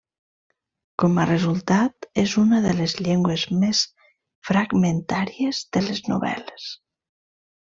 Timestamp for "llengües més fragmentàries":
3.09-5.63